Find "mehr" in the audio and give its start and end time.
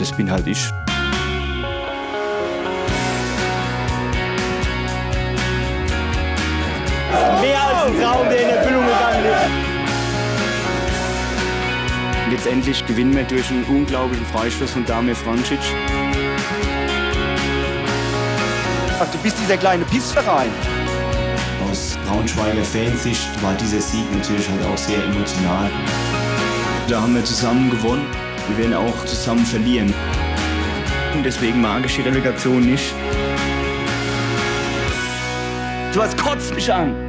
7.40-7.62